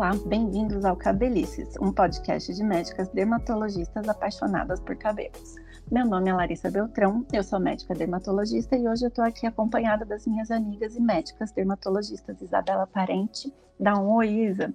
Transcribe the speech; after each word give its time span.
Olá, 0.00 0.12
bem-vindos 0.24 0.82
ao 0.86 0.96
Cabelices, 0.96 1.76
um 1.78 1.92
podcast 1.92 2.54
de 2.54 2.64
médicas 2.64 3.06
dermatologistas 3.10 4.08
apaixonadas 4.08 4.80
por 4.80 4.96
cabelos. 4.96 5.56
Meu 5.92 6.06
nome 6.06 6.30
é 6.30 6.32
Larissa 6.32 6.70
Beltrão, 6.70 7.26
eu 7.30 7.44
sou 7.44 7.60
médica 7.60 7.94
dermatologista 7.94 8.78
e 8.78 8.88
hoje 8.88 9.04
eu 9.04 9.08
estou 9.10 9.22
aqui 9.22 9.46
acompanhada 9.46 10.06
das 10.06 10.26
minhas 10.26 10.50
amigas 10.50 10.96
e 10.96 11.02
médicas 11.02 11.52
dermatologistas 11.52 12.40
Isabela 12.40 12.86
Parente. 12.86 13.52
Dá 13.78 13.98
um 13.98 14.10
oi, 14.14 14.30
Isa. 14.30 14.74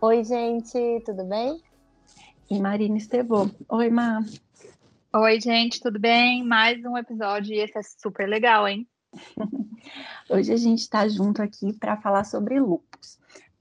Oi, 0.00 0.24
gente, 0.24 1.02
tudo 1.04 1.24
bem? 1.24 1.60
E 2.50 2.58
Marina 2.58 2.96
Estevô. 2.96 3.50
Oi, 3.68 3.90
Má. 3.90 4.24
Oi, 5.14 5.40
gente, 5.42 5.78
tudo 5.78 6.00
bem? 6.00 6.42
Mais 6.42 6.82
um 6.86 6.96
episódio 6.96 7.52
e 7.52 7.58
esse 7.58 7.76
é 7.76 7.82
super 7.82 8.26
legal, 8.26 8.66
hein? 8.66 8.88
Hoje 10.30 10.54
a 10.54 10.56
gente 10.56 10.78
está 10.78 11.06
junto 11.06 11.42
aqui 11.42 11.74
para 11.74 11.98
falar 11.98 12.24
sobre 12.24 12.58
lupus. 12.58 12.93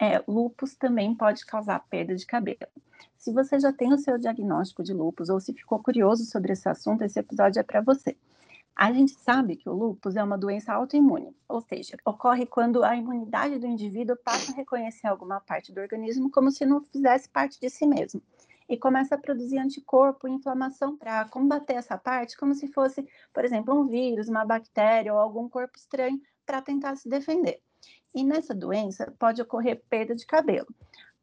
É, 0.03 0.21
lupus 0.27 0.75
também 0.75 1.15
pode 1.15 1.45
causar 1.45 1.79
perda 1.79 2.13
de 2.13 2.25
cabelo. 2.25 2.67
Se 3.15 3.31
você 3.31 3.57
já 3.57 3.71
tem 3.71 3.93
o 3.93 3.97
seu 3.97 4.17
diagnóstico 4.17 4.83
de 4.83 4.93
lupus 4.93 5.29
ou 5.29 5.39
se 5.39 5.53
ficou 5.53 5.81
curioso 5.81 6.25
sobre 6.25 6.51
esse 6.51 6.67
assunto, 6.67 7.05
esse 7.05 7.17
episódio 7.17 7.61
é 7.61 7.63
para 7.63 7.79
você. 7.79 8.17
A 8.75 8.91
gente 8.91 9.13
sabe 9.13 9.55
que 9.55 9.69
o 9.69 9.73
lupus 9.73 10.17
é 10.17 10.23
uma 10.23 10.37
doença 10.37 10.73
autoimune, 10.73 11.33
ou 11.47 11.61
seja, 11.61 11.95
ocorre 12.03 12.45
quando 12.45 12.83
a 12.83 12.97
imunidade 12.97 13.57
do 13.57 13.65
indivíduo 13.65 14.17
passa 14.17 14.51
a 14.51 14.55
reconhecer 14.55 15.07
alguma 15.07 15.39
parte 15.39 15.71
do 15.71 15.79
organismo 15.79 16.29
como 16.29 16.51
se 16.51 16.65
não 16.65 16.81
fizesse 16.81 17.29
parte 17.29 17.57
de 17.57 17.69
si 17.69 17.87
mesmo 17.87 18.21
e 18.67 18.75
começa 18.75 19.15
a 19.15 19.17
produzir 19.17 19.57
anticorpo 19.57 20.27
e 20.27 20.31
inflamação 20.31 20.97
para 20.97 21.23
combater 21.29 21.75
essa 21.75 21.97
parte, 21.97 22.35
como 22.35 22.53
se 22.53 22.67
fosse, 22.67 23.07
por 23.33 23.45
exemplo, 23.45 23.73
um 23.73 23.87
vírus, 23.87 24.27
uma 24.27 24.43
bactéria 24.43 25.13
ou 25.13 25.19
algum 25.19 25.47
corpo 25.47 25.77
estranho 25.77 26.19
para 26.45 26.61
tentar 26.61 26.97
se 26.97 27.07
defender. 27.07 27.61
E 28.13 28.23
nessa 28.23 28.53
doença 28.53 29.13
pode 29.17 29.41
ocorrer 29.41 29.81
perda 29.89 30.15
de 30.15 30.25
cabelo. 30.25 30.67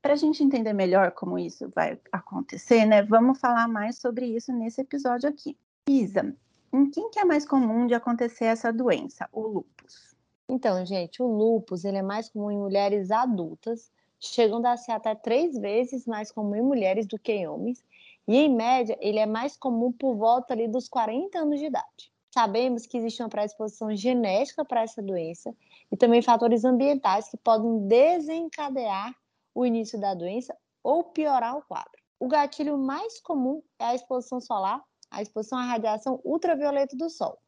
Para 0.02 0.14
a 0.14 0.16
gente 0.16 0.42
entender 0.42 0.72
melhor 0.72 1.12
como 1.12 1.38
isso 1.38 1.70
vai 1.74 1.98
acontecer, 2.10 2.86
né, 2.86 3.02
vamos 3.02 3.38
falar 3.38 3.68
mais 3.68 3.98
sobre 3.98 4.26
isso 4.26 4.52
nesse 4.52 4.80
episódio 4.80 5.28
aqui. 5.28 5.56
Isa, 5.88 6.34
em 6.72 6.90
quem 6.90 7.10
que 7.10 7.18
é 7.18 7.24
mais 7.24 7.46
comum 7.46 7.86
de 7.86 7.94
acontecer 7.94 8.46
essa 8.46 8.72
doença, 8.72 9.28
o 9.32 9.42
lúpus? 9.42 10.14
Então, 10.48 10.84
gente, 10.86 11.22
o 11.22 11.26
lúpus 11.26 11.84
ele 11.84 11.98
é 11.98 12.02
mais 12.02 12.28
comum 12.28 12.50
em 12.50 12.58
mulheres 12.58 13.10
adultas, 13.10 13.90
chegando 14.18 14.66
a 14.66 14.76
ser 14.76 14.92
até 14.92 15.14
três 15.14 15.56
vezes 15.58 16.06
mais 16.06 16.32
comum 16.32 16.54
em 16.54 16.62
mulheres 16.62 17.06
do 17.06 17.18
que 17.18 17.32
em 17.32 17.46
homens, 17.46 17.84
e 18.26 18.36
em 18.36 18.54
média 18.54 18.96
ele 19.00 19.18
é 19.18 19.26
mais 19.26 19.56
comum 19.56 19.92
por 19.92 20.14
volta 20.16 20.54
ali 20.54 20.66
dos 20.66 20.88
40 20.88 21.38
anos 21.38 21.58
de 21.58 21.66
idade. 21.66 22.12
Sabemos 22.32 22.86
que 22.86 22.96
existe 22.96 23.22
uma 23.22 23.28
predisposição 23.28 23.94
genética 23.94 24.64
para 24.64 24.82
essa 24.82 25.02
doença 25.02 25.54
e 25.90 25.96
também 25.96 26.22
fatores 26.22 26.64
ambientais 26.64 27.28
que 27.28 27.36
podem 27.36 27.86
desencadear 27.86 29.14
o 29.54 29.66
início 29.66 30.00
da 30.00 30.14
doença 30.14 30.56
ou 30.82 31.04
piorar 31.04 31.56
o 31.56 31.62
quadro. 31.62 32.00
O 32.18 32.28
gatilho 32.28 32.78
mais 32.78 33.20
comum 33.20 33.62
é 33.78 33.86
a 33.86 33.94
exposição 33.94 34.40
solar, 34.40 34.82
a 35.10 35.22
exposição 35.22 35.58
à 35.58 35.64
radiação 35.64 36.20
ultravioleta 36.24 36.96
do 36.96 37.10
sol. 37.10 37.38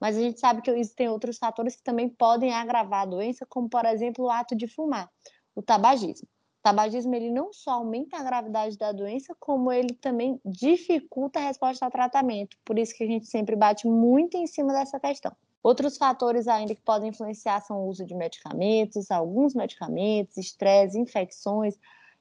Mas 0.00 0.16
a 0.16 0.20
gente 0.20 0.38
sabe 0.38 0.62
que 0.62 0.70
existem 0.70 1.08
outros 1.08 1.38
fatores 1.38 1.74
que 1.74 1.82
também 1.82 2.08
podem 2.08 2.52
agravar 2.52 3.02
a 3.02 3.06
doença, 3.06 3.44
como 3.48 3.68
por 3.68 3.84
exemplo 3.84 4.26
o 4.26 4.30
ato 4.30 4.54
de 4.54 4.68
fumar, 4.68 5.10
o 5.54 5.62
tabagismo. 5.62 6.28
O 6.60 6.62
tabagismo 6.62 7.14
ele 7.14 7.30
não 7.30 7.52
só 7.52 7.72
aumenta 7.72 8.16
a 8.16 8.22
gravidade 8.22 8.76
da 8.76 8.92
doença, 8.92 9.34
como 9.40 9.72
ele 9.72 9.94
também 9.94 10.40
dificulta 10.44 11.40
a 11.40 11.42
resposta 11.42 11.84
ao 11.84 11.90
tratamento. 11.90 12.56
Por 12.64 12.78
isso 12.78 12.94
que 12.94 13.04
a 13.04 13.06
gente 13.06 13.26
sempre 13.26 13.56
bate 13.56 13.86
muito 13.86 14.36
em 14.36 14.46
cima 14.46 14.72
dessa 14.72 15.00
questão. 15.00 15.34
Outros 15.62 15.96
fatores 15.96 16.46
ainda 16.46 16.74
que 16.74 16.82
podem 16.82 17.10
influenciar 17.10 17.60
são 17.60 17.80
o 17.80 17.88
uso 17.88 18.04
de 18.04 18.14
medicamentos, 18.14 19.10
alguns 19.10 19.54
medicamentos, 19.54 20.36
estresse, 20.36 20.98
infecções 20.98 21.76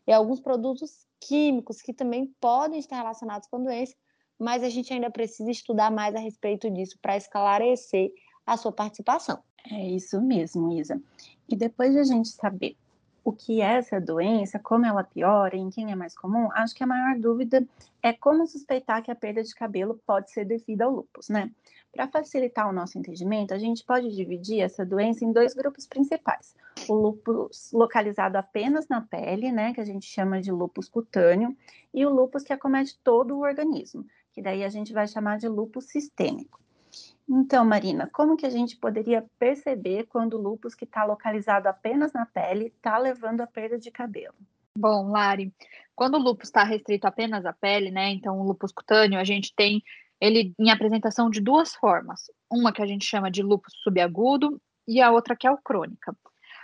e 0.05 0.11
alguns 0.11 0.39
produtos 0.39 1.05
químicos 1.19 1.81
que 1.81 1.93
também 1.93 2.33
podem 2.39 2.79
estar 2.79 2.97
relacionados 2.97 3.47
com 3.47 3.57
a 3.57 3.59
doença, 3.59 3.95
mas 4.39 4.63
a 4.63 4.69
gente 4.69 4.93
ainda 4.93 5.09
precisa 5.09 5.51
estudar 5.51 5.91
mais 5.91 6.15
a 6.15 6.19
respeito 6.19 6.69
disso 6.69 6.97
para 7.01 7.17
esclarecer 7.17 8.11
a 8.45 8.55
sua 8.57 8.71
participação. 8.71 9.39
É 9.69 9.87
isso 9.87 10.21
mesmo, 10.21 10.71
Isa. 10.71 11.01
E 11.49 11.55
depois 11.55 11.91
de 11.93 11.99
a 11.99 12.03
gente 12.03 12.29
saber 12.29 12.75
o 13.27 13.33
que 13.33 13.59
é 13.61 13.73
essa 13.73 13.99
doença, 13.99 14.57
como 14.57 14.85
ela 14.85 15.03
piora, 15.03 15.57
em 15.57 15.69
quem 15.69 15.91
é 15.91 15.95
mais 15.95 16.17
comum, 16.17 16.47
acho 16.53 16.73
que 16.73 16.81
a 16.81 16.87
maior 16.87 17.19
dúvida 17.19 17.67
é 18.01 18.13
como 18.13 18.47
suspeitar 18.47 19.03
que 19.03 19.11
a 19.11 19.15
perda 19.15 19.43
de 19.43 19.53
cabelo 19.53 19.99
pode 20.07 20.31
ser 20.31 20.45
devida 20.45 20.85
ao 20.85 20.91
lúpus, 20.91 21.27
né? 21.27 21.51
Para 21.91 22.07
facilitar 22.07 22.69
o 22.69 22.71
nosso 22.71 22.97
entendimento, 22.97 23.53
a 23.53 23.57
gente 23.57 23.83
pode 23.83 24.15
dividir 24.15 24.61
essa 24.61 24.85
doença 24.85 25.25
em 25.25 25.33
dois 25.33 25.53
grupos 25.53 25.85
principais. 25.85 26.55
O 26.87 26.93
lúpus 26.93 27.69
localizado 27.73 28.37
apenas 28.37 28.87
na 28.87 29.01
pele, 29.01 29.51
né, 29.51 29.73
que 29.73 29.81
a 29.81 29.85
gente 29.85 30.05
chama 30.05 30.39
de 30.39 30.49
lúpus 30.49 30.87
cutâneo, 30.87 31.53
e 31.93 32.05
o 32.05 32.09
lúpus 32.09 32.43
que 32.43 32.53
acomete 32.53 32.97
todo 33.03 33.35
o 33.35 33.41
organismo, 33.41 34.05
que 34.31 34.41
daí 34.41 34.63
a 34.63 34.69
gente 34.69 34.93
vai 34.93 35.05
chamar 35.05 35.37
de 35.37 35.49
lúpus 35.49 35.87
sistêmico. 35.87 36.61
Então, 37.29 37.65
Marina, 37.65 38.09
como 38.11 38.37
que 38.37 38.45
a 38.45 38.49
gente 38.49 38.77
poderia 38.77 39.25
perceber 39.37 40.05
quando 40.05 40.35
o 40.35 40.41
lúpus 40.41 40.73
que 40.73 40.85
está 40.85 41.03
localizado 41.03 41.67
apenas 41.67 42.13
na 42.13 42.25
pele 42.25 42.67
está 42.67 42.97
levando 42.97 43.41
à 43.41 43.47
perda 43.47 43.77
de 43.77 43.91
cabelo? 43.91 44.35
Bom, 44.77 45.09
Lari, 45.09 45.53
quando 45.93 46.15
o 46.15 46.21
lúpus 46.21 46.47
está 46.47 46.63
restrito 46.63 47.05
apenas 47.05 47.45
à 47.45 47.51
pele, 47.51 47.91
né? 47.91 48.09
Então, 48.11 48.39
o 48.39 48.43
lúpus 48.43 48.71
cutâneo, 48.71 49.19
a 49.19 49.23
gente 49.23 49.53
tem 49.55 49.83
ele 50.21 50.53
em 50.57 50.71
apresentação 50.71 51.29
de 51.29 51.41
duas 51.41 51.75
formas. 51.75 52.31
Uma 52.49 52.71
que 52.71 52.81
a 52.81 52.85
gente 52.85 53.05
chama 53.05 53.29
de 53.29 53.43
lúpus 53.43 53.73
subagudo 53.83 54.61
e 54.87 55.01
a 55.01 55.11
outra 55.11 55.35
que 55.35 55.45
é 55.45 55.51
o 55.51 55.57
crônica. 55.57 56.15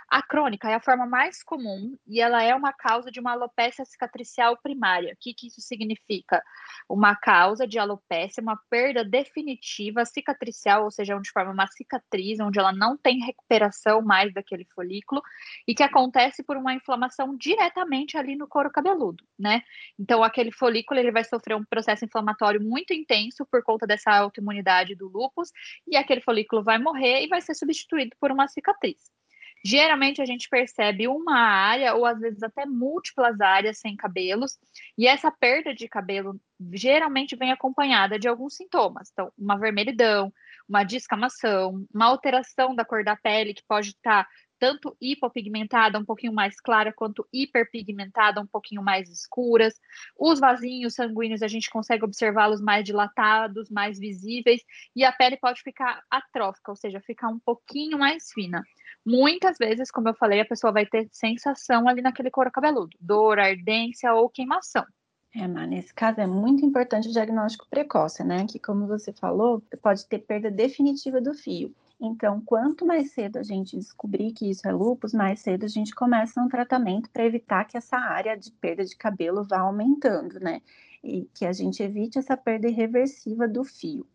A 0.08 0.22
crônica 0.22 0.68
é 0.68 0.74
a 0.74 0.80
forma 0.80 1.06
mais 1.06 1.42
comum 1.42 1.96
e 2.06 2.20
ela 2.20 2.42
é 2.42 2.54
uma 2.54 2.72
causa 2.72 3.10
de 3.10 3.20
uma 3.20 3.32
alopecia 3.32 3.84
cicatricial 3.84 4.56
primária. 4.62 5.14
O 5.14 5.16
que, 5.18 5.34
que 5.34 5.46
isso 5.48 5.60
significa? 5.60 6.42
Uma 6.88 7.16
causa 7.16 7.66
de 7.66 7.78
alopecia, 7.78 8.42
uma 8.42 8.58
perda 8.70 9.04
definitiva 9.04 10.04
cicatricial, 10.04 10.84
ou 10.84 10.90
seja, 10.90 11.16
onde 11.16 11.30
forma 11.30 11.52
uma 11.52 11.66
cicatriz, 11.66 12.38
onde 12.40 12.58
ela 12.58 12.72
não 12.72 12.96
tem 12.96 13.24
recuperação 13.24 14.02
mais 14.02 14.32
daquele 14.32 14.64
folículo 14.74 15.22
e 15.66 15.74
que 15.74 15.82
acontece 15.82 16.42
por 16.42 16.56
uma 16.56 16.74
inflamação 16.74 17.36
diretamente 17.36 18.16
ali 18.16 18.36
no 18.36 18.46
couro 18.46 18.70
cabeludo, 18.70 19.24
né? 19.38 19.62
Então, 19.98 20.22
aquele 20.22 20.52
folículo 20.52 21.00
ele 21.00 21.12
vai 21.12 21.24
sofrer 21.24 21.56
um 21.56 21.64
processo 21.64 22.04
inflamatório 22.04 22.60
muito 22.62 22.92
intenso 22.92 23.46
por 23.46 23.62
conta 23.62 23.86
dessa 23.86 24.12
autoimunidade 24.12 24.94
do 24.94 25.08
lúpus 25.08 25.50
e 25.86 25.96
aquele 25.96 26.20
folículo 26.20 26.62
vai 26.62 26.78
morrer 26.78 27.24
e 27.24 27.28
vai 27.28 27.40
ser 27.40 27.54
substituído 27.54 28.16
por 28.20 28.30
uma 28.30 28.48
cicatriz. 28.48 29.14
Geralmente 29.66 30.20
a 30.20 30.26
gente 30.26 30.48
percebe 30.48 31.08
uma 31.08 31.38
área 31.38 31.94
ou 31.94 32.04
às 32.04 32.20
vezes 32.20 32.42
até 32.42 32.66
múltiplas 32.66 33.40
áreas 33.40 33.78
sem 33.78 33.96
cabelos, 33.96 34.58
e 34.96 35.06
essa 35.06 35.30
perda 35.30 35.74
de 35.74 35.88
cabelo 35.88 36.38
geralmente 36.72 37.34
vem 37.34 37.50
acompanhada 37.50 38.18
de 38.18 38.28
alguns 38.28 38.56
sintomas. 38.56 39.08
Então, 39.10 39.32
uma 39.38 39.58
vermelhidão, 39.58 40.30
uma 40.68 40.84
descamação, 40.84 41.86
uma 41.94 42.06
alteração 42.06 42.74
da 42.74 42.84
cor 42.84 43.02
da 43.02 43.16
pele 43.16 43.54
que 43.54 43.62
pode 43.66 43.88
estar 43.90 44.28
tanto 44.58 44.96
hipopigmentada, 45.00 45.98
um 45.98 46.04
pouquinho 46.04 46.32
mais 46.32 46.60
clara, 46.60 46.92
quanto 46.92 47.26
hiperpigmentada, 47.32 48.40
um 48.40 48.46
pouquinho 48.46 48.82
mais 48.82 49.10
escuras. 49.10 49.74
Os 50.18 50.40
vasinhos 50.40 50.94
sanguíneos 50.94 51.42
a 51.42 51.48
gente 51.48 51.68
consegue 51.68 52.04
observá-los 52.04 52.60
mais 52.60 52.84
dilatados, 52.84 53.68
mais 53.70 53.98
visíveis, 53.98 54.62
e 54.94 55.04
a 55.04 55.12
pele 55.12 55.36
pode 55.36 55.60
ficar 55.62 56.02
atrófica, 56.10 56.70
ou 56.70 56.76
seja, 56.76 57.00
ficar 57.00 57.28
um 57.28 57.38
pouquinho 57.40 57.98
mais 57.98 58.30
fina. 58.32 58.62
Muitas 59.04 59.56
vezes, 59.58 59.90
como 59.90 60.08
eu 60.08 60.14
falei, 60.14 60.40
a 60.40 60.44
pessoa 60.44 60.72
vai 60.72 60.86
ter 60.86 61.08
sensação 61.10 61.88
ali 61.88 62.02
naquele 62.02 62.30
couro 62.30 62.50
cabeludo, 62.50 62.96
dor, 63.00 63.38
ardência 63.38 64.12
ou 64.14 64.28
queimação. 64.28 64.84
É, 65.36 65.48
mas 65.48 65.68
nesse 65.68 65.92
caso 65.92 66.20
é 66.20 66.26
muito 66.26 66.64
importante 66.64 67.08
o 67.08 67.12
diagnóstico 67.12 67.66
precoce, 67.68 68.22
né? 68.22 68.46
Que, 68.46 68.58
como 68.58 68.86
você 68.86 69.12
falou, 69.12 69.60
pode 69.82 70.06
ter 70.06 70.20
perda 70.20 70.50
definitiva 70.50 71.20
do 71.20 71.34
fio. 71.34 71.74
Então, 72.00 72.40
quanto 72.40 72.86
mais 72.86 73.12
cedo 73.12 73.38
a 73.38 73.42
gente 73.42 73.76
descobrir 73.76 74.32
que 74.32 74.48
isso 74.48 74.66
é 74.68 74.72
lúpus, 74.72 75.12
mais 75.12 75.40
cedo 75.40 75.64
a 75.64 75.68
gente 75.68 75.94
começa 75.94 76.40
um 76.40 76.48
tratamento 76.48 77.10
para 77.10 77.24
evitar 77.24 77.64
que 77.64 77.76
essa 77.76 77.96
área 77.96 78.36
de 78.36 78.50
perda 78.52 78.84
de 78.84 78.96
cabelo 78.96 79.44
vá 79.44 79.60
aumentando, 79.60 80.38
né? 80.38 80.60
E 81.02 81.28
que 81.34 81.44
a 81.44 81.52
gente 81.52 81.82
evite 81.82 82.18
essa 82.18 82.36
perda 82.36 82.68
irreversível 82.68 83.50
do 83.50 83.64
fio. 83.64 84.06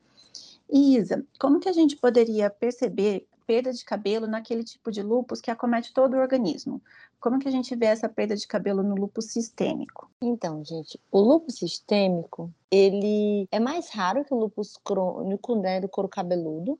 Isa, 0.71 1.25
como 1.39 1.59
que 1.59 1.67
a 1.67 1.73
gente 1.73 1.97
poderia 1.97 2.49
perceber 2.49 3.27
perda 3.49 3.73
de 3.73 3.83
cabelo 3.83 4.27
naquele 4.27 4.63
tipo 4.63 4.91
de 4.91 5.01
lúpus 5.01 5.41
que 5.41 5.49
acomete 5.49 5.91
todo 5.91 6.13
o 6.13 6.19
organismo? 6.19 6.79
Como 7.19 7.39
que 7.39 7.47
a 7.47 7.51
gente 7.51 7.75
vê 7.75 7.87
essa 7.87 8.07
perda 8.07 8.35
de 8.35 8.45
cabelo 8.45 8.83
no 8.83 8.93
lúpus 8.93 9.25
sistêmico? 9.31 10.07
Então, 10.21 10.63
gente, 10.63 10.99
o 11.11 11.19
lúpus 11.19 11.55
sistêmico, 11.55 12.53
ele 12.69 13.47
é 13.51 13.59
mais 13.59 13.89
raro 13.89 14.23
que 14.23 14.31
o 14.31 14.37
lúpus 14.37 14.77
crônico, 14.83 15.55
né, 15.55 15.81
do 15.81 15.89
couro 15.89 16.07
cabeludo, 16.07 16.79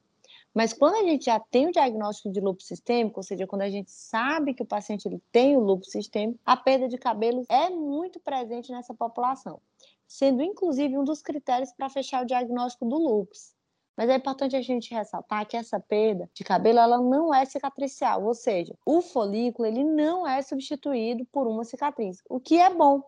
mas 0.54 0.72
quando 0.72 0.94
a 0.94 1.04
gente 1.10 1.26
já 1.26 1.40
tem 1.40 1.68
o 1.68 1.72
diagnóstico 1.72 2.32
de 2.32 2.40
lúpus 2.40 2.68
sistêmico, 2.68 3.20
ou 3.20 3.24
seja, 3.24 3.48
quando 3.48 3.64
a 3.64 3.70
gente 3.72 3.90
sabe 3.90 4.54
que 4.54 4.62
o 4.62 4.68
paciente 4.68 5.08
ele 5.08 5.20
tem 5.32 5.58
o 5.58 5.62
lúpus 5.62 5.90
sistêmico, 5.90 6.40
a 6.46 6.56
perda 6.56 6.88
de 6.88 7.00
cabelo 7.00 7.44
é 7.50 7.72
muito 7.72 8.20
presente 8.20 8.72
nessa 8.72 8.94
população, 8.94 9.60
sendo 10.08 10.44
inclusive 10.44 10.96
um 11.00 11.04
dos 11.04 11.24
critérios 11.24 11.72
para 11.72 11.90
fechar 11.90 12.22
o 12.22 12.28
diagnóstico 12.28 12.86
do 12.86 12.96
lúpus. 12.96 13.58
Mas 14.00 14.08
é 14.10 14.16
importante 14.16 14.56
a 14.56 14.62
gente 14.62 14.94
ressaltar 14.94 15.46
que 15.46 15.58
essa 15.58 15.78
perda 15.78 16.30
de 16.34 16.42
cabelo 16.42 16.80
ela 16.80 17.02
não 17.02 17.34
é 17.34 17.44
cicatricial, 17.44 18.24
ou 18.24 18.34
seja, 18.34 18.74
o 18.86 19.02
folículo 19.02 19.68
ele 19.68 19.84
não 19.84 20.26
é 20.26 20.42
substituído 20.42 21.26
por 21.26 21.46
uma 21.46 21.66
cicatriz, 21.66 22.24
o 22.30 22.40
que 22.40 22.58
é 22.58 22.74
bom, 22.74 23.04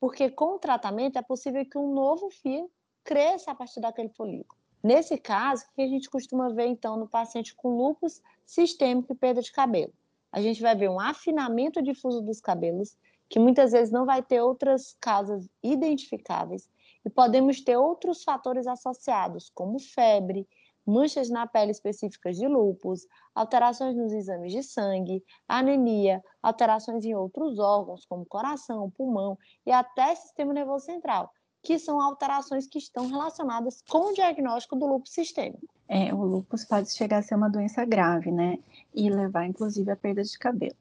porque 0.00 0.28
com 0.28 0.56
o 0.56 0.58
tratamento 0.58 1.16
é 1.16 1.22
possível 1.22 1.64
que 1.64 1.78
um 1.78 1.94
novo 1.94 2.30
fio 2.30 2.68
cresça 3.04 3.52
a 3.52 3.54
partir 3.54 3.80
daquele 3.80 4.08
folículo. 4.08 4.60
Nesse 4.82 5.16
caso, 5.16 5.66
o 5.66 5.74
que 5.76 5.82
a 5.82 5.86
gente 5.86 6.10
costuma 6.10 6.48
ver 6.48 6.66
então 6.66 6.96
no 6.96 7.06
paciente 7.06 7.54
com 7.54 7.76
lúpus 7.76 8.20
sistêmico 8.44 9.12
e 9.12 9.16
perda 9.16 9.40
de 9.40 9.52
cabelo? 9.52 9.92
A 10.32 10.42
gente 10.42 10.60
vai 10.60 10.74
ver 10.74 10.90
um 10.90 10.98
afinamento 10.98 11.80
difuso 11.80 12.20
dos 12.20 12.40
cabelos, 12.40 12.96
que 13.28 13.38
muitas 13.38 13.70
vezes 13.70 13.92
não 13.92 14.04
vai 14.04 14.20
ter 14.20 14.40
outras 14.40 14.96
causas 15.00 15.48
identificáveis, 15.62 16.68
e 17.04 17.10
podemos 17.10 17.60
ter 17.60 17.76
outros 17.76 18.22
fatores 18.24 18.66
associados, 18.66 19.50
como 19.54 19.78
febre, 19.78 20.48
manchas 20.86 21.30
na 21.30 21.46
pele 21.46 21.70
específicas 21.70 22.36
de 22.36 22.46
lúpus, 22.46 23.06
alterações 23.34 23.96
nos 23.96 24.12
exames 24.12 24.52
de 24.52 24.62
sangue, 24.62 25.24
anemia, 25.48 26.22
alterações 26.42 27.04
em 27.04 27.14
outros 27.14 27.58
órgãos, 27.58 28.04
como 28.04 28.26
coração, 28.26 28.90
pulmão 28.90 29.38
e 29.66 29.72
até 29.72 30.14
sistema 30.14 30.52
nervoso 30.52 30.84
central, 30.84 31.30
que 31.62 31.78
são 31.78 32.00
alterações 32.00 32.66
que 32.66 32.78
estão 32.78 33.06
relacionadas 33.08 33.82
com 33.88 34.10
o 34.10 34.14
diagnóstico 34.14 34.76
do 34.76 34.86
lúpus 34.86 35.12
sistêmico. 35.12 35.66
É, 35.88 36.12
o 36.14 36.22
lúpus 36.22 36.64
pode 36.64 36.90
chegar 36.92 37.18
a 37.18 37.22
ser 37.22 37.34
uma 37.34 37.48
doença 37.48 37.84
grave, 37.84 38.30
né? 38.30 38.58
E 38.94 39.10
levar, 39.10 39.46
inclusive, 39.46 39.90
à 39.90 39.96
perda 39.96 40.22
de 40.22 40.38
cabelo. 40.38 40.76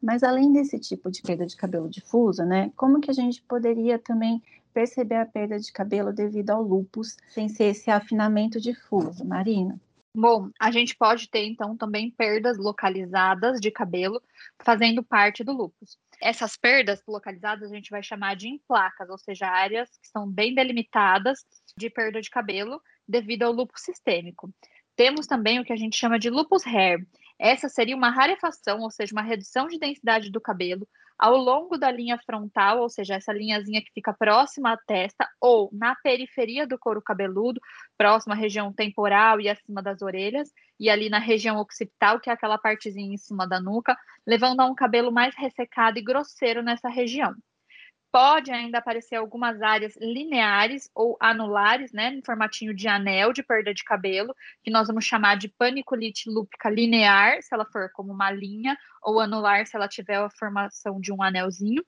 Mas 0.00 0.22
além 0.22 0.52
desse 0.52 0.78
tipo 0.78 1.10
de 1.10 1.22
perda 1.22 1.46
de 1.46 1.56
cabelo 1.56 1.88
difusa, 1.88 2.44
né? 2.44 2.72
Como 2.76 3.00
que 3.00 3.10
a 3.10 3.14
gente 3.14 3.42
poderia 3.42 3.98
também 3.98 4.42
perceber 4.74 5.14
a 5.14 5.24
perda 5.24 5.58
de 5.58 5.72
cabelo 5.72 6.12
devido 6.12 6.50
ao 6.50 6.60
lúpus, 6.60 7.16
sem 7.28 7.48
ser 7.48 7.66
esse 7.66 7.90
afinamento 7.90 8.60
difuso, 8.60 9.24
Marina? 9.24 9.80
Bom, 10.16 10.50
a 10.60 10.70
gente 10.70 10.94
pode 10.96 11.28
ter 11.28 11.44
então 11.44 11.76
também 11.76 12.10
perdas 12.10 12.56
localizadas 12.56 13.60
de 13.60 13.70
cabelo 13.70 14.22
fazendo 14.62 15.02
parte 15.02 15.42
do 15.42 15.52
lúpus. 15.52 15.98
Essas 16.20 16.56
perdas 16.56 17.02
localizadas 17.06 17.70
a 17.70 17.74
gente 17.74 17.90
vai 17.90 18.02
chamar 18.02 18.36
de 18.36 18.60
placas, 18.68 19.08
ou 19.08 19.18
seja, 19.18 19.48
áreas 19.48 19.90
que 19.98 20.08
são 20.08 20.28
bem 20.28 20.54
delimitadas 20.54 21.44
de 21.76 21.90
perda 21.90 22.20
de 22.20 22.30
cabelo 22.30 22.80
devido 23.08 23.42
ao 23.42 23.52
lúpus 23.52 23.82
sistêmico. 23.82 24.52
Temos 24.94 25.26
também 25.26 25.58
o 25.58 25.64
que 25.64 25.72
a 25.72 25.76
gente 25.76 25.96
chama 25.96 26.18
de 26.18 26.30
lupus 26.30 26.64
hair. 26.64 27.04
Essa 27.36 27.68
seria 27.68 27.96
uma 27.96 28.10
rarefação, 28.10 28.80
ou 28.80 28.90
seja, 28.92 29.12
uma 29.12 29.22
redução 29.22 29.66
de 29.66 29.78
densidade 29.78 30.30
do 30.30 30.40
cabelo 30.40 30.86
ao 31.18 31.36
longo 31.36 31.78
da 31.78 31.90
linha 31.90 32.18
frontal, 32.26 32.80
ou 32.80 32.88
seja, 32.88 33.14
essa 33.14 33.32
linhazinha 33.32 33.82
que 33.82 33.92
fica 33.92 34.12
próxima 34.12 34.72
à 34.72 34.76
testa, 34.76 35.28
ou 35.40 35.70
na 35.72 35.94
periferia 35.96 36.66
do 36.66 36.78
couro 36.78 37.02
cabeludo, 37.02 37.60
próxima 37.96 38.34
à 38.34 38.36
região 38.36 38.72
temporal 38.72 39.40
e 39.40 39.48
acima 39.48 39.82
das 39.82 40.02
orelhas, 40.02 40.50
e 40.78 40.90
ali 40.90 41.08
na 41.08 41.18
região 41.18 41.58
occipital, 41.58 42.20
que 42.20 42.30
é 42.30 42.32
aquela 42.32 42.58
partezinha 42.58 43.14
em 43.14 43.18
cima 43.18 43.46
da 43.46 43.60
nuca, 43.60 43.96
levando 44.26 44.60
a 44.60 44.66
um 44.66 44.74
cabelo 44.74 45.12
mais 45.12 45.34
ressecado 45.36 45.98
e 45.98 46.02
grosseiro 46.02 46.62
nessa 46.62 46.88
região 46.88 47.34
pode 48.14 48.52
ainda 48.52 48.78
aparecer 48.78 49.16
algumas 49.16 49.60
áreas 49.60 49.96
lineares 50.00 50.88
ou 50.94 51.16
anulares, 51.18 51.92
né, 51.92 52.14
em 52.14 52.22
formatinho 52.22 52.72
de 52.72 52.86
anel 52.86 53.32
de 53.32 53.42
perda 53.42 53.74
de 53.74 53.82
cabelo, 53.82 54.32
que 54.62 54.70
nós 54.70 54.86
vamos 54.86 55.04
chamar 55.04 55.36
de 55.36 55.48
paniculite 55.48 56.30
lúpica 56.30 56.70
linear, 56.70 57.42
se 57.42 57.52
ela 57.52 57.64
for 57.64 57.90
como 57.92 58.12
uma 58.12 58.30
linha, 58.30 58.78
ou 59.02 59.18
anular, 59.18 59.66
se 59.66 59.74
ela 59.74 59.88
tiver 59.88 60.14
a 60.14 60.30
formação 60.30 61.00
de 61.00 61.12
um 61.12 61.20
anelzinho. 61.24 61.84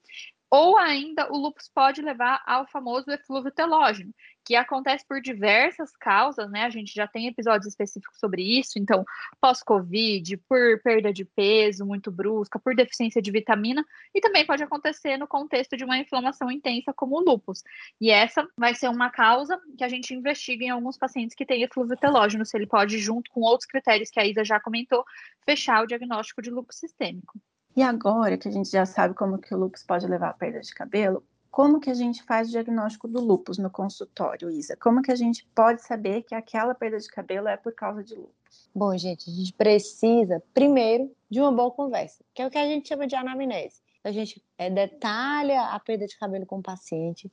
Ou 0.51 0.77
ainda 0.79 1.31
o 1.33 1.37
lúpus 1.37 1.69
pode 1.75 2.01
levar 2.01 2.43
ao 2.47 2.67
famoso 2.69 3.11
eflúvio 3.11 3.51
telógeno, 3.51 4.15
que 4.45 4.55
acontece 4.55 5.05
por 5.05 5.21
diversas 5.21 5.91
causas, 5.97 6.49
né? 6.49 6.63
A 6.63 6.71
gente 6.71 6.95
já 6.95 7.09
tem 7.09 7.27
episódios 7.27 7.67
específicos 7.67 8.17
sobre 8.21 8.43
isso, 8.43 8.79
então, 8.79 9.05
pós-Covid, 9.41 10.37
por 10.49 10.81
perda 10.85 11.13
de 11.13 11.25
peso 11.25 11.85
muito 11.85 12.13
brusca, 12.13 12.61
por 12.61 12.77
deficiência 12.77 13.21
de 13.21 13.33
vitamina, 13.33 13.85
e 14.15 14.21
também 14.21 14.47
pode 14.47 14.63
acontecer 14.63 15.17
no 15.17 15.27
contexto 15.27 15.77
de 15.77 15.85
uma 15.85 15.99
inflamação 15.99 16.49
intensa, 16.49 16.93
como 16.93 17.17
o 17.17 17.25
lúpus. 17.25 17.65
E 18.01 18.09
essa 18.11 18.47
vai 18.57 18.73
ser 18.73 18.89
uma 18.89 19.11
causa 19.11 19.61
que 19.77 19.83
a 19.83 19.89
gente 19.89 20.15
investiga 20.15 20.65
em 20.65 20.71
alguns 20.71 20.97
pacientes 20.97 21.35
que 21.35 21.45
têm 21.45 21.65
eflúvio 21.65 21.97
telógeno, 21.97 22.47
se 22.47 22.57
ele 22.57 22.69
pode, 22.69 22.99
junto 23.01 23.33
com 23.33 23.41
outros 23.41 23.69
critérios 23.69 24.11
que 24.11 24.21
a 24.21 24.27
Isa 24.27 24.45
já 24.45 24.61
comentou, 24.61 25.05
fechar 25.45 25.83
o 25.83 25.87
diagnóstico 25.87 26.41
de 26.41 26.51
lúpus 26.51 26.77
sistêmico. 26.77 27.41
E 27.77 27.83
agora 27.83 28.39
que 28.39 28.49
a 28.49 28.51
gente 28.51 28.71
já 28.71 28.87
sabe 28.87 29.15
como 29.15 29.39
que 29.39 29.55
o 29.55 29.59
lúpus 29.59 29.83
pode 29.83 30.07
levar 30.07 30.31
à 30.31 30.33
perda 30.33 30.61
de 30.61 30.75
cabelo, 30.75 31.23
como 31.51 31.79
que 31.79 31.91
a 31.91 31.95
gente 31.95 32.23
faz 32.23 32.49
o 32.49 32.51
diagnóstico 32.51 33.07
do 33.07 33.21
lúpus 33.21 33.59
no 33.59 33.71
consultório, 33.71 34.51
Isa? 34.51 34.77
Como 34.77 35.03
que 35.03 35.13
a 35.13 35.15
gente 35.15 35.47
pode 35.55 35.83
saber 35.83 36.23
que 36.23 36.35
aquela 36.35 36.75
perda 36.75 36.99
de 36.99 37.07
cabelo 37.07 37.49
é 37.49 37.57
por 37.57 37.75
causa 37.75 38.03
de 38.03 38.15
lúpus? 38.15 38.71
Bom, 38.75 38.97
gente, 38.97 39.29
a 39.29 39.33
gente 39.33 39.53
precisa, 39.53 40.43
primeiro, 40.55 41.15
de 41.31 41.39
uma 41.39 41.53
boa 41.53 41.71
conversa, 41.71 42.25
que 42.35 42.41
é 42.41 42.47
o 42.47 42.51
que 42.51 42.57
a 42.57 42.67
gente 42.67 42.89
chama 42.89 43.07
de 43.07 43.15
anamnese. 43.15 43.83
A 44.03 44.11
gente 44.11 44.43
é, 44.57 44.71
detalha 44.71 45.63
a 45.65 45.79
perda 45.79 46.07
de 46.07 46.19
cabelo 46.19 46.47
com 46.47 46.61
o 46.61 46.63
paciente, 46.63 47.31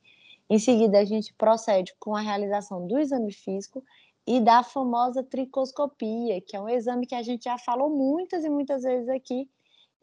em 0.50 0.58
seguida 0.58 0.98
a 0.98 1.04
gente 1.06 1.32
procede 1.32 1.94
com 1.98 2.14
a 2.14 2.20
realização 2.20 2.86
do 2.86 2.98
exame 2.98 3.32
físico 3.32 3.82
e 4.26 4.40
da 4.40 4.62
famosa 4.62 5.22
tricoscopia, 5.22 6.40
que 6.42 6.54
é 6.54 6.60
um 6.60 6.68
exame 6.68 7.06
que 7.06 7.14
a 7.14 7.22
gente 7.22 7.44
já 7.44 7.56
falou 7.56 7.88
muitas 7.88 8.44
e 8.44 8.50
muitas 8.50 8.82
vezes 8.82 9.08
aqui, 9.08 9.48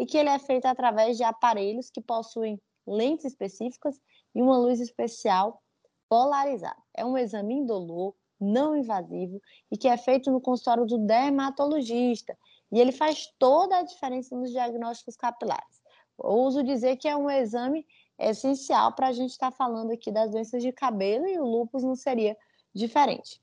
e 0.01 0.06
que 0.07 0.18
ele 0.18 0.30
é 0.30 0.39
feito 0.39 0.65
através 0.65 1.15
de 1.15 1.24
aparelhos 1.24 1.92
que 1.92 2.01
possuem 2.01 2.59
lentes 2.88 3.24
específicas 3.24 4.01
e 4.33 4.42
uma 4.42 4.57
luz 4.57 4.80
especial 4.80 5.62
polarizada. 6.09 6.81
É 6.92 7.06
um 7.06 7.15
exame 7.15 7.53
indolor, 7.53 8.15
não 8.39 8.75
invasivo 8.75 9.39
e 9.71 9.77
que 9.77 9.88
é 9.88 9.95
feito 9.95 10.31
no 10.31 10.42
consultório 10.42 10.88
do 10.88 10.98
dermatologista. 10.98 12.36
E 12.71 12.80
ele 12.80 12.92
faz 12.92 13.31
toda 13.38 13.77
a 13.77 13.83
diferença 13.83 14.36
nos 14.36 14.50
diagnósticos 14.50 15.15
capilares. 15.15 15.80
Eu 16.18 16.31
uso 16.31 16.63
dizer 16.63 16.98
que 16.98 17.07
é 17.07 17.15
um 17.15 17.30
exame 17.30 17.86
essencial 18.18 18.94
para 18.94 19.09
a 19.09 19.12
gente 19.12 19.30
estar 19.30 19.51
tá 19.51 19.56
falando 19.56 19.92
aqui 19.92 20.12
das 20.12 20.31
doenças 20.31 20.63
de 20.63 20.71
cabelo 20.71 21.27
e 21.27 21.38
o 21.38 21.45
lúpus 21.45 21.83
não 21.83 21.95
seria 21.95 22.36
diferente. 22.74 23.39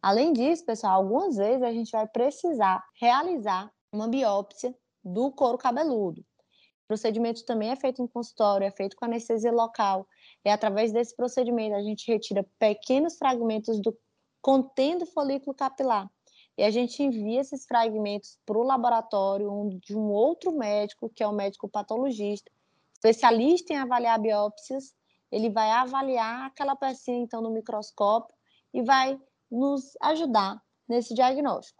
Além 0.00 0.32
disso, 0.32 0.64
pessoal, 0.64 0.94
algumas 0.94 1.36
vezes 1.36 1.62
a 1.62 1.72
gente 1.72 1.92
vai 1.92 2.08
precisar 2.08 2.82
realizar 2.98 3.70
uma 3.92 4.08
biópsia 4.08 4.74
do 5.04 5.30
couro 5.32 5.58
cabeludo. 5.58 6.20
O 6.20 6.86
procedimento 6.88 7.44
também 7.44 7.70
é 7.70 7.76
feito 7.76 8.02
em 8.02 8.06
consultório, 8.06 8.66
é 8.66 8.70
feito 8.70 8.96
com 8.96 9.04
anestesia 9.04 9.52
local. 9.52 10.06
E 10.44 10.50
através 10.50 10.92
desse 10.92 11.14
procedimento 11.14 11.74
a 11.74 11.82
gente 11.82 12.10
retira 12.10 12.44
pequenos 12.58 13.16
fragmentos 13.16 13.80
do 13.80 13.96
contendo 14.42 15.06
folículo 15.06 15.54
capilar. 15.54 16.10
E 16.58 16.62
a 16.62 16.70
gente 16.70 17.02
envia 17.02 17.40
esses 17.40 17.64
fragmentos 17.64 18.38
para 18.44 18.58
o 18.58 18.62
laboratório 18.62 19.48
de 19.82 19.96
um 19.96 20.10
outro 20.10 20.52
médico, 20.52 21.08
que 21.08 21.22
é 21.22 21.26
o 21.26 21.32
médico 21.32 21.68
patologista, 21.68 22.50
especialista 22.92 23.72
em 23.72 23.76
avaliar 23.76 24.20
biópsias. 24.20 24.94
Ele 25.30 25.48
vai 25.48 25.70
avaliar 25.70 26.46
aquela 26.46 26.76
pecinha, 26.76 27.22
então, 27.22 27.40
no 27.40 27.50
microscópio 27.50 28.34
e 28.74 28.82
vai 28.82 29.18
nos 29.50 29.96
ajudar 30.02 30.60
nesse 30.88 31.14
diagnóstico. 31.14 31.79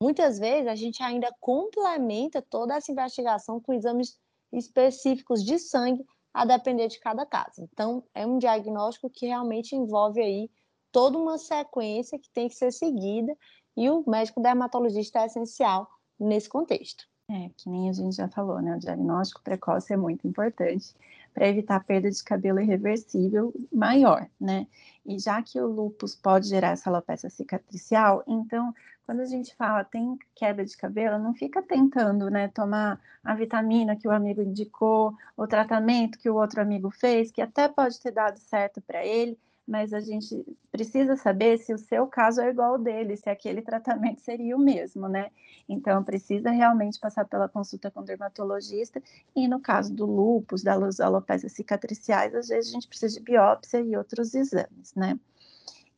Muitas 0.00 0.38
vezes 0.38 0.68
a 0.68 0.74
gente 0.74 1.02
ainda 1.02 1.34
complementa 1.40 2.40
toda 2.40 2.74
essa 2.76 2.92
investigação 2.92 3.60
com 3.60 3.72
exames 3.72 4.16
específicos 4.52 5.44
de 5.44 5.58
sangue, 5.58 6.04
a 6.32 6.44
depender 6.44 6.88
de 6.88 7.00
cada 7.00 7.26
caso. 7.26 7.68
Então, 7.72 8.04
é 8.14 8.24
um 8.26 8.38
diagnóstico 8.38 9.10
que 9.10 9.26
realmente 9.26 9.74
envolve 9.74 10.20
aí 10.20 10.50
toda 10.92 11.18
uma 11.18 11.36
sequência 11.36 12.18
que 12.18 12.30
tem 12.30 12.48
que 12.48 12.54
ser 12.54 12.72
seguida 12.72 13.36
e 13.76 13.90
o 13.90 14.04
médico 14.06 14.40
dermatologista 14.40 15.20
é 15.20 15.26
essencial 15.26 15.88
nesse 16.18 16.48
contexto. 16.48 17.04
É, 17.30 17.50
que 17.56 17.68
nem 17.68 17.90
a 17.90 17.92
gente 17.92 18.16
já 18.16 18.28
falou, 18.28 18.60
né? 18.62 18.74
O 18.74 18.78
diagnóstico 18.78 19.42
precoce 19.42 19.92
é 19.92 19.96
muito 19.96 20.26
importante 20.26 20.94
para 21.38 21.46
evitar 21.46 21.84
perda 21.84 22.10
de 22.10 22.24
cabelo 22.24 22.58
irreversível 22.58 23.54
maior, 23.72 24.28
né? 24.40 24.66
E 25.06 25.20
já 25.20 25.40
que 25.40 25.60
o 25.60 25.68
lúpus 25.68 26.12
pode 26.16 26.48
gerar 26.48 26.70
essa 26.70 26.90
alopecia 26.90 27.30
cicatricial, 27.30 28.24
então, 28.26 28.74
quando 29.06 29.20
a 29.20 29.24
gente 29.24 29.54
fala 29.54 29.84
tem 29.84 30.18
queda 30.34 30.64
de 30.64 30.76
cabelo, 30.76 31.16
não 31.16 31.32
fica 31.32 31.62
tentando, 31.62 32.28
né, 32.28 32.48
tomar 32.48 33.00
a 33.22 33.36
vitamina 33.36 33.94
que 33.94 34.08
o 34.08 34.10
amigo 34.10 34.42
indicou, 34.42 35.14
o 35.36 35.46
tratamento 35.46 36.18
que 36.18 36.28
o 36.28 36.34
outro 36.34 36.60
amigo 36.60 36.90
fez, 36.90 37.30
que 37.30 37.40
até 37.40 37.68
pode 37.68 38.00
ter 38.00 38.10
dado 38.10 38.40
certo 38.40 38.80
para 38.80 39.06
ele, 39.06 39.38
mas 39.68 39.92
a 39.92 40.00
gente 40.00 40.44
precisa 40.72 41.14
saber 41.14 41.58
se 41.58 41.74
o 41.74 41.78
seu 41.78 42.06
caso 42.06 42.40
é 42.40 42.48
igual 42.48 42.72
ao 42.72 42.78
dele, 42.78 43.16
se 43.18 43.28
aquele 43.28 43.60
tratamento 43.62 44.22
seria 44.22 44.56
o 44.56 44.58
mesmo, 44.58 45.06
né? 45.08 45.30
Então, 45.68 46.02
precisa 46.02 46.50
realmente 46.50 46.98
passar 46.98 47.26
pela 47.26 47.48
consulta 47.48 47.90
com 47.90 48.00
o 48.00 48.04
dermatologista, 48.04 49.02
e 49.36 49.46
no 49.46 49.60
caso 49.60 49.94
do 49.94 50.06
lúpus, 50.06 50.62
das 50.62 50.98
alopécias 50.98 51.52
cicatriciais, 51.52 52.34
às 52.34 52.48
vezes 52.48 52.70
a 52.70 52.74
gente 52.74 52.88
precisa 52.88 53.14
de 53.14 53.20
biópsia 53.20 53.80
e 53.80 53.94
outros 53.94 54.34
exames, 54.34 54.94
né? 54.96 55.20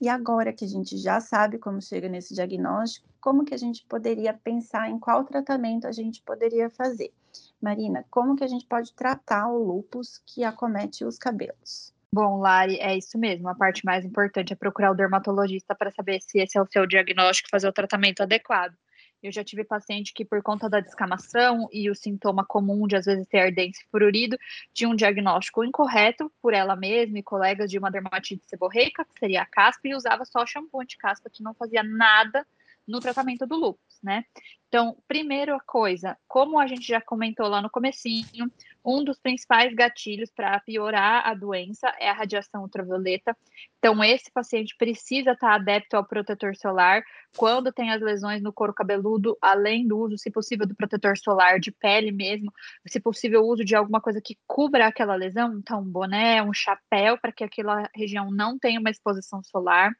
E 0.01 0.09
agora 0.09 0.53
que 0.53 0.65
a 0.65 0.69
gente 0.69 0.97
já 0.97 1.21
sabe 1.21 1.59
como 1.59 1.81
chega 1.81 2.09
nesse 2.09 2.35
diagnóstico, 2.35 3.07
como 3.21 3.45
que 3.45 3.55
a 3.55 3.59
gente 3.59 3.85
poderia 3.87 4.33
pensar 4.33 4.91
em 4.91 4.99
qual 4.99 5.25
tratamento 5.25 5.87
a 5.87 5.93
gente 5.93 6.23
poderia 6.23 6.71
fazer? 6.71 7.13
Marina, 7.61 8.05
como 8.11 8.35
que 8.35 8.43
a 8.43 8.49
gente 8.49 8.67
pode 8.67 8.95
tratar 8.95 9.49
o 9.49 9.63
lúpus 9.63 10.21
que 10.25 10.43
acomete 10.43 11.05
os 11.05 11.19
cabelos? 11.19 11.93
Bom, 12.13 12.41
Lari, 12.41 12.77
é 12.81 12.97
isso 12.97 13.17
mesmo. 13.17 13.49
A 13.49 13.55
parte 13.55 13.85
mais 13.85 14.05
importante 14.05 14.53
é 14.53 14.57
procurar 14.57 14.91
o 14.91 14.95
dermatologista 14.97 15.77
para 15.77 15.93
saber 15.93 16.21
se 16.21 16.41
esse 16.41 16.59
é 16.59 16.63
o 16.63 16.67
seu 16.67 16.85
diagnóstico 16.85 17.49
e 17.49 17.51
fazer 17.51 17.69
o 17.69 17.73
tratamento 17.73 18.21
adequado. 18.21 18.75
Eu 19.23 19.31
já 19.31 19.45
tive 19.45 19.63
paciente 19.63 20.13
que, 20.13 20.25
por 20.25 20.43
conta 20.43 20.69
da 20.69 20.81
descamação 20.81 21.69
e 21.73 21.89
o 21.89 21.95
sintoma 21.95 22.45
comum 22.45 22.87
de 22.89 22.97
às 22.97 23.05
vezes 23.05 23.29
ter 23.29 23.39
ardência 23.39 23.83
e 23.83 23.91
furorido, 23.91 24.37
tinha 24.73 24.89
um 24.89 24.97
diagnóstico 24.97 25.63
incorreto 25.63 26.33
por 26.43 26.53
ela 26.53 26.75
mesma 26.75 27.19
e 27.19 27.23
colegas 27.23 27.71
de 27.71 27.79
uma 27.79 27.91
dermatite 27.91 28.45
seborreica, 28.49 29.05
que 29.05 29.21
seria 29.21 29.43
a 29.43 29.47
caspa, 29.47 29.87
e 29.87 29.95
usava 29.95 30.25
só 30.25 30.45
shampoo 30.45 30.81
anti-caspa 30.81 31.31
que 31.31 31.45
não 31.45 31.55
fazia 31.55 31.83
nada 31.85 32.45
no 32.89 32.99
tratamento 32.99 33.47
do 33.47 33.57
lúpus, 33.57 34.01
né? 34.03 34.25
Então, 34.71 34.97
primeira 35.09 35.59
coisa, 35.67 36.17
como 36.29 36.57
a 36.57 36.65
gente 36.65 36.87
já 36.87 37.01
comentou 37.01 37.49
lá 37.49 37.61
no 37.61 37.69
comecinho, 37.69 38.49
um 38.85 39.03
dos 39.03 39.19
principais 39.19 39.75
gatilhos 39.75 40.31
para 40.31 40.61
piorar 40.61 41.27
a 41.27 41.35
doença 41.35 41.93
é 41.99 42.09
a 42.09 42.13
radiação 42.13 42.63
ultravioleta. 42.63 43.37
Então, 43.79 44.03
esse 44.05 44.31
paciente 44.31 44.77
precisa 44.79 45.33
estar 45.33 45.55
adepto 45.55 45.97
ao 45.97 46.07
protetor 46.07 46.55
solar 46.55 47.03
quando 47.37 47.73
tem 47.73 47.91
as 47.91 48.01
lesões 48.01 48.43
no 48.43 48.53
couro 48.53 48.73
cabeludo, 48.73 49.37
além 49.43 49.89
do 49.89 49.99
uso, 49.99 50.17
se 50.17 50.31
possível, 50.31 50.67
do 50.67 50.75
protetor 50.77 51.19
solar 51.19 51.59
de 51.59 51.73
pele 51.73 52.13
mesmo, 52.13 52.53
se 52.87 53.01
possível, 53.01 53.43
o 53.43 53.49
uso 53.49 53.65
de 53.65 53.75
alguma 53.75 54.01
coisa 54.01 54.21
que 54.23 54.39
cubra 54.47 54.87
aquela 54.87 55.17
lesão, 55.17 55.59
então, 55.59 55.81
um 55.81 55.91
boné, 55.91 56.43
um 56.43 56.55
chapéu, 56.55 57.19
para 57.19 57.33
que 57.33 57.43
aquela 57.43 57.89
região 57.95 58.31
não 58.31 58.57
tenha 58.57 58.79
uma 58.79 58.91
exposição 58.91 59.43
solar, 59.43 59.91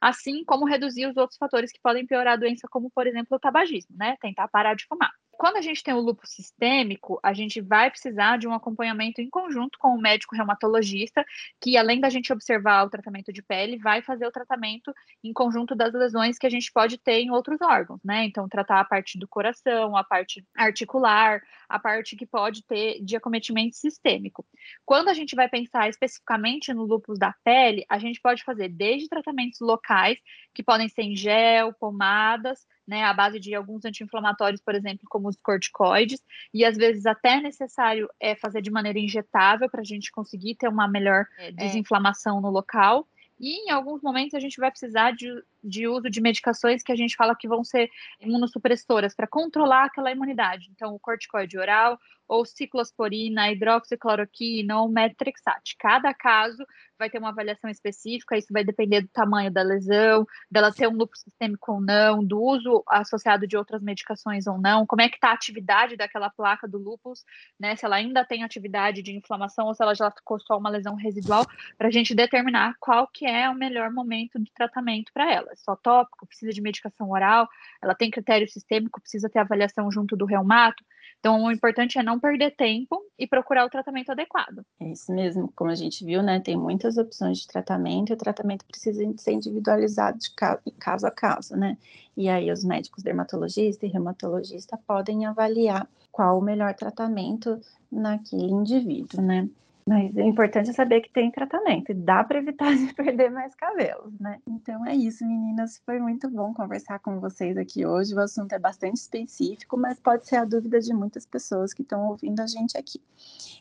assim 0.00 0.44
como 0.44 0.66
reduzir 0.66 1.06
os 1.06 1.16
outros 1.16 1.38
fatores 1.38 1.72
que 1.72 1.80
podem 1.80 2.06
piorar 2.06 2.34
a 2.34 2.36
doença, 2.36 2.68
como, 2.70 2.90
por 2.90 3.06
exemplo, 3.06 3.36
o 3.36 3.40
tabagismo, 3.40 3.96
né? 3.96 4.16
Tentar 4.20 4.48
parar 4.48 4.74
de 4.74 4.86
fumar 4.86 5.12
quando 5.40 5.56
a 5.56 5.62
gente 5.62 5.82
tem 5.82 5.94
o 5.94 6.00
lúpus 6.00 6.34
sistêmico, 6.34 7.18
a 7.22 7.32
gente 7.32 7.62
vai 7.62 7.90
precisar 7.90 8.36
de 8.36 8.46
um 8.46 8.52
acompanhamento 8.52 9.22
em 9.22 9.30
conjunto 9.30 9.78
com 9.78 9.88
o 9.88 9.98
médico 9.98 10.36
reumatologista, 10.36 11.24
que 11.58 11.78
além 11.78 11.98
da 11.98 12.10
gente 12.10 12.30
observar 12.30 12.84
o 12.84 12.90
tratamento 12.90 13.32
de 13.32 13.40
pele, 13.42 13.78
vai 13.78 14.02
fazer 14.02 14.26
o 14.26 14.30
tratamento 14.30 14.92
em 15.24 15.32
conjunto 15.32 15.74
das 15.74 15.94
lesões 15.94 16.36
que 16.36 16.46
a 16.46 16.50
gente 16.50 16.70
pode 16.70 16.98
ter 16.98 17.22
em 17.22 17.30
outros 17.30 17.58
órgãos, 17.62 18.00
né? 18.04 18.26
Então, 18.26 18.46
tratar 18.50 18.80
a 18.80 18.84
parte 18.84 19.18
do 19.18 19.26
coração, 19.26 19.96
a 19.96 20.04
parte 20.04 20.44
articular, 20.54 21.40
a 21.66 21.78
parte 21.78 22.16
que 22.16 22.26
pode 22.26 22.62
ter 22.66 23.02
de 23.02 23.16
acometimento 23.16 23.76
sistêmico. 23.76 24.44
Quando 24.84 25.08
a 25.08 25.14
gente 25.14 25.34
vai 25.34 25.48
pensar 25.48 25.88
especificamente 25.88 26.74
no 26.74 26.84
lúpus 26.84 27.18
da 27.18 27.34
pele, 27.42 27.86
a 27.88 27.98
gente 27.98 28.20
pode 28.20 28.44
fazer 28.44 28.68
desde 28.68 29.08
tratamentos 29.08 29.58
locais, 29.60 30.18
que 30.54 30.62
podem 30.62 30.90
ser 30.90 31.02
em 31.04 31.16
gel, 31.16 31.72
pomadas, 31.72 32.66
né, 32.90 33.04
à 33.04 33.14
base 33.14 33.38
de 33.38 33.54
alguns 33.54 33.84
anti-inflamatórios, 33.84 34.60
por 34.60 34.74
exemplo, 34.74 35.06
como 35.08 35.28
os 35.28 35.36
corticoides, 35.36 36.20
e 36.52 36.64
às 36.64 36.76
vezes 36.76 37.06
até 37.06 37.40
necessário 37.40 38.10
é 38.18 38.34
fazer 38.34 38.60
de 38.60 38.70
maneira 38.70 38.98
injetável 38.98 39.70
para 39.70 39.80
a 39.80 39.84
gente 39.84 40.10
conseguir 40.10 40.56
ter 40.56 40.66
uma 40.68 40.88
melhor 40.88 41.24
é, 41.38 41.52
desinflamação 41.52 42.38
é. 42.38 42.40
no 42.42 42.50
local. 42.50 43.06
E 43.38 43.68
em 43.68 43.70
alguns 43.70 44.02
momentos 44.02 44.34
a 44.34 44.40
gente 44.40 44.58
vai 44.58 44.72
precisar 44.72 45.12
de, 45.12 45.32
de 45.62 45.86
uso 45.86 46.10
de 46.10 46.20
medicações 46.20 46.82
que 46.82 46.92
a 46.92 46.96
gente 46.96 47.16
fala 47.16 47.36
que 47.36 47.48
vão 47.48 47.62
ser 47.64 47.90
imunossupressoras 48.20 49.14
para 49.14 49.26
controlar 49.26 49.84
aquela 49.84 50.10
imunidade. 50.10 50.68
Então, 50.70 50.94
o 50.94 50.98
corticoide 50.98 51.58
oral 51.58 51.98
ou 52.30 52.44
ciclosporina, 52.44 53.50
hidroxicloroquina 53.50 54.80
ou 54.80 54.88
metrexate. 54.88 55.74
Cada 55.76 56.14
caso 56.14 56.64
vai 56.96 57.10
ter 57.10 57.18
uma 57.18 57.30
avaliação 57.30 57.68
específica, 57.68 58.36
isso 58.36 58.52
vai 58.52 58.62
depender 58.62 59.00
do 59.00 59.08
tamanho 59.08 59.50
da 59.50 59.62
lesão, 59.62 60.24
dela 60.48 60.70
ter 60.70 60.86
um 60.86 60.96
lúpus 60.96 61.20
sistêmico 61.22 61.72
ou 61.72 61.80
não, 61.80 62.24
do 62.24 62.40
uso 62.40 62.84
associado 62.86 63.48
de 63.48 63.56
outras 63.56 63.82
medicações 63.82 64.46
ou 64.46 64.60
não, 64.60 64.86
como 64.86 65.02
é 65.02 65.08
que 65.08 65.16
está 65.16 65.30
a 65.30 65.32
atividade 65.32 65.96
daquela 65.96 66.30
placa 66.30 66.68
do 66.68 66.78
lúpus, 66.78 67.24
né, 67.58 67.74
se 67.74 67.84
ela 67.84 67.96
ainda 67.96 68.24
tem 68.24 68.44
atividade 68.44 69.02
de 69.02 69.16
inflamação 69.16 69.66
ou 69.66 69.74
se 69.74 69.82
ela 69.82 69.94
já 69.94 70.10
ficou 70.10 70.38
só 70.38 70.58
uma 70.58 70.70
lesão 70.70 70.94
residual, 70.94 71.44
para 71.76 71.88
a 71.88 71.90
gente 71.90 72.14
determinar 72.14 72.74
qual 72.78 73.08
que 73.08 73.26
é 73.26 73.48
o 73.48 73.54
melhor 73.54 73.90
momento 73.90 74.38
de 74.38 74.52
tratamento 74.52 75.10
para 75.12 75.32
ela. 75.32 75.49
É 75.50 75.56
só 75.56 75.76
tópico, 75.76 76.26
precisa 76.26 76.52
de 76.52 76.60
medicação 76.60 77.10
oral, 77.10 77.48
ela 77.82 77.94
tem 77.94 78.10
critério 78.10 78.48
sistêmico, 78.48 79.00
precisa 79.00 79.28
ter 79.28 79.38
avaliação 79.38 79.90
junto 79.90 80.16
do 80.16 80.24
reumato, 80.24 80.82
então, 81.20 81.44
o 81.44 81.52
importante 81.52 81.98
é 81.98 82.02
não 82.02 82.18
perder 82.18 82.56
tempo 82.56 82.98
e 83.18 83.26
procurar 83.26 83.66
o 83.66 83.70
tratamento 83.70 84.10
adequado. 84.10 84.64
É 84.80 84.90
isso 84.90 85.12
mesmo, 85.12 85.52
como 85.54 85.70
a 85.70 85.74
gente 85.74 86.02
viu, 86.02 86.22
né? 86.22 86.40
Tem 86.40 86.56
muitas 86.56 86.96
opções 86.96 87.38
de 87.38 87.46
tratamento 87.46 88.10
e 88.10 88.14
o 88.14 88.16
tratamento 88.16 88.64
precisa 88.64 89.04
ser 89.18 89.32
individualizado 89.32 90.18
de 90.18 90.30
caso 90.78 91.06
a 91.06 91.10
caso, 91.10 91.54
né? 91.56 91.76
E 92.16 92.28
aí 92.28 92.50
os 92.50 92.64
médicos 92.64 93.02
dermatologistas 93.02 93.82
e 93.88 93.92
reumatologistas 93.92 94.80
podem 94.86 95.26
avaliar 95.26 95.86
qual 96.10 96.38
o 96.38 96.42
melhor 96.42 96.74
tratamento 96.74 97.60
naquele 97.92 98.50
indivíduo, 98.50 99.20
né? 99.20 99.46
Mas 99.86 100.16
é 100.16 100.22
importante 100.22 100.72
saber 100.72 101.00
que 101.00 101.10
tem 101.10 101.30
tratamento 101.30 101.90
e 101.90 101.94
dá 101.94 102.22
para 102.22 102.38
evitar 102.38 102.74
de 102.76 102.92
perder 102.94 103.30
mais 103.30 103.54
cabelos, 103.54 104.18
né? 104.18 104.38
Então 104.46 104.86
é 104.86 104.94
isso, 104.94 105.26
meninas. 105.26 105.80
Foi 105.84 105.98
muito 105.98 106.28
bom 106.28 106.52
conversar 106.54 106.98
com 106.98 107.18
vocês 107.20 107.56
aqui 107.56 107.84
hoje. 107.84 108.14
O 108.14 108.20
assunto 108.20 108.52
é 108.52 108.58
bastante 108.58 108.96
específico, 108.96 109.76
mas 109.76 109.98
pode 109.98 110.26
ser 110.26 110.36
a 110.36 110.44
dúvida 110.44 110.80
de 110.80 110.92
muitas 110.92 111.26
pessoas 111.26 111.72
que 111.72 111.82
estão 111.82 112.08
ouvindo 112.08 112.40
a 112.40 112.46
gente 112.46 112.76
aqui. 112.76 113.00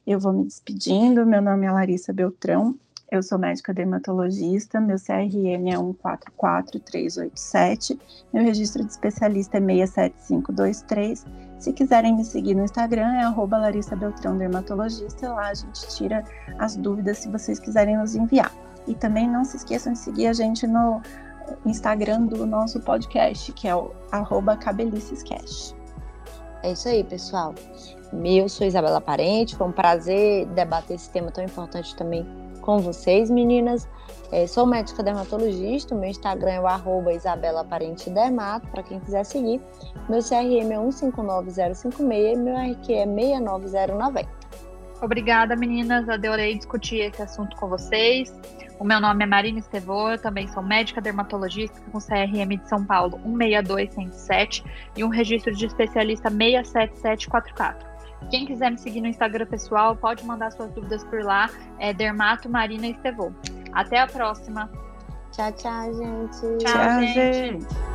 Eu 0.06 0.20
vou 0.20 0.34
me 0.34 0.46
despedindo. 0.46 1.26
Meu 1.26 1.42
nome 1.42 1.66
é 1.66 1.72
Larissa 1.72 2.14
Beltrão. 2.14 2.78
Eu 3.12 3.24
sou 3.24 3.40
médica 3.40 3.74
dermatologista, 3.74 4.80
meu 4.80 4.98
CRM 4.98 5.68
é 5.68 5.76
144387, 5.78 8.00
meu 8.32 8.44
registro 8.44 8.86
de 8.86 8.92
especialista 8.92 9.58
é 9.58 9.62
67523 9.62 11.26
se 11.60 11.74
quiserem 11.74 12.16
me 12.16 12.24
seguir 12.24 12.56
no 12.56 12.64
Instagram, 12.64 13.16
é 13.16 13.24
arroba 13.24 13.58
Larissa 13.58 13.94
Beltrão 13.94 14.38
Dermatologista, 14.38 15.34
lá 15.34 15.50
a 15.50 15.54
gente 15.54 15.90
tira 15.90 16.24
as 16.58 16.78
dúvidas 16.78 17.18
se 17.18 17.30
vocês 17.30 17.60
quiserem 17.60 17.98
nos 17.98 18.16
enviar. 18.16 18.50
E 18.88 18.96
também 18.96 19.30
não 19.30 19.44
se 19.44 19.58
esqueçam 19.58 19.92
de 19.92 20.00
seguir 20.00 20.28
a 20.28 20.34
gente 20.34 20.66
no 20.66 21.02
Instagram 21.66 22.28
do 22.28 22.46
nosso 22.46 22.80
podcast, 22.80 23.52
que 23.52 23.68
é 23.68 23.76
o 23.76 23.92
arroba 24.10 24.56
cabelicescast. 24.56 25.76
É 26.64 26.72
isso 26.72 26.88
aí, 26.88 27.04
pessoal. 27.04 27.54
Eu 28.14 28.48
sou 28.48 28.66
Isabela 28.66 29.02
Parente, 29.02 29.58
foi 29.58 29.68
um 29.68 29.74
prazer 29.74 30.46
debater 30.48 30.96
esse 30.96 31.10
tema 31.10 31.30
tão 31.30 31.44
importante 31.44 31.94
também 31.94 32.26
com 32.60 32.80
vocês, 32.80 33.30
meninas. 33.30 33.88
É, 34.32 34.46
sou 34.46 34.66
médica 34.66 35.02
dermatologista, 35.02 35.96
meu 35.96 36.10
Instagram 36.10 36.52
é 36.52 36.62
o 36.62 36.68
arroba 36.68 37.12
Isabela 37.12 37.64
Parente 37.64 38.10
Dermato, 38.12 38.68
para 38.68 38.84
quem 38.84 39.00
quiser 39.00 39.24
seguir. 39.24 39.60
Meu 40.08 40.20
CRM 40.20 40.72
é 40.72 40.78
159056 40.78 42.38
e 42.38 42.42
meu 42.42 42.56
RQ 42.56 42.94
é 42.94 43.06
69090. 43.06 44.30
Obrigada, 45.02 45.56
meninas. 45.56 46.08
Adorei 46.10 46.56
discutir 46.56 46.98
esse 46.98 47.22
assunto 47.22 47.56
com 47.56 47.68
vocês. 47.68 48.34
O 48.80 48.84
meu 48.86 49.02
nome 49.02 49.24
é 49.24 49.28
Marina 49.28 49.60
Estevô, 49.60 50.12
eu 50.12 50.22
também 50.22 50.48
sou 50.48 50.64
médica 50.64 51.02
dermatologista 51.02 51.82
com 51.92 52.00
CRM 52.00 52.58
de 52.58 52.70
São 52.70 52.86
Paulo 52.86 53.20
162107 53.26 54.64
e 54.96 55.04
um 55.04 55.10
registro 55.10 55.54
de 55.54 55.66
especialista 55.66 56.30
67744. 56.30 57.99
Quem 58.30 58.46
quiser 58.46 58.72
me 58.72 58.78
seguir 58.78 59.02
no 59.02 59.08
Instagram 59.08 59.46
pessoal, 59.48 59.96
pode 59.96 60.26
mandar 60.26 60.52
suas 60.52 60.72
dúvidas 60.72 61.04
por 61.06 61.24
lá. 61.24 61.50
É 61.80 61.94
Dermato 61.94 62.50
Marina 62.50 62.88
Estevô. 62.88 63.32
Até 63.74 64.00
a 64.00 64.08
próxima. 64.08 64.70
Tchau, 65.32 65.52
tchau, 65.54 65.94
gente. 65.94 66.58
Tchau, 66.58 66.74
tchau 66.74 67.00
gente. 67.02 67.14
gente. 67.14 67.89